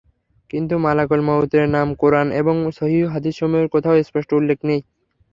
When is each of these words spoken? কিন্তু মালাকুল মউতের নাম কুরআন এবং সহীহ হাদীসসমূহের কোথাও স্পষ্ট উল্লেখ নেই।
কিন্তু 0.49 0.75
মালাকুল 0.77 1.21
মউতের 1.27 1.65
নাম 1.75 1.87
কুরআন 2.01 2.27
এবং 2.41 2.55
সহীহ 2.77 3.03
হাদীসসমূহের 3.13 3.67
কোথাও 3.73 3.95
স্পষ্ট 4.01 4.29
উল্লেখ 4.39 4.59
নেই। 4.69 4.81